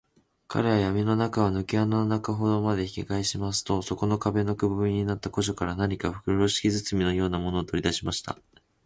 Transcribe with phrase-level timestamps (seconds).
[0.47, 8.35] 彼はやみの中を、ぬけ穴の中ほどまで引きかえしますと、そこの壁のくぼみになった個所から、何かふろしき包みのようなものを、とりだしました。